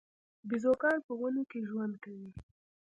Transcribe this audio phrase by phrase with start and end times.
[0.47, 2.29] بیزوګان په ونو کې ژوند کوي